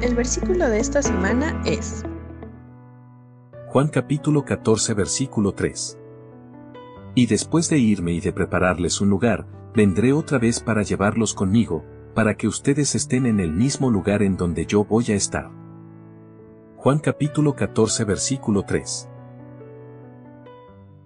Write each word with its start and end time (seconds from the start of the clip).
El 0.00 0.14
versículo 0.14 0.68
de 0.68 0.78
esta 0.78 1.02
semana 1.02 1.60
es 1.66 2.04
Juan 3.66 3.88
capítulo 3.88 4.44
14 4.44 4.94
versículo 4.94 5.52
3. 5.54 5.98
Y 7.16 7.26
después 7.26 7.68
de 7.68 7.78
irme 7.78 8.12
y 8.12 8.20
de 8.20 8.32
prepararles 8.32 9.00
un 9.00 9.10
lugar, 9.10 9.44
vendré 9.74 10.12
otra 10.12 10.38
vez 10.38 10.60
para 10.60 10.82
llevarlos 10.82 11.34
conmigo, 11.34 11.84
para 12.14 12.36
que 12.36 12.46
ustedes 12.46 12.94
estén 12.94 13.26
en 13.26 13.40
el 13.40 13.52
mismo 13.52 13.90
lugar 13.90 14.22
en 14.22 14.36
donde 14.36 14.66
yo 14.66 14.84
voy 14.84 15.06
a 15.08 15.16
estar. 15.16 15.50
Juan 16.76 17.00
capítulo 17.00 17.56
14 17.56 18.04
versículo 18.04 18.62
3. 18.62 19.08